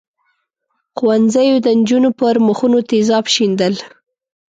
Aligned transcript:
ښوونځیو 0.97 1.55
د 1.65 1.67
نجونو 1.79 2.09
پر 2.19 2.35
مخونو 2.47 2.79
تېزاب 2.89 3.25
شیندل. 3.33 3.73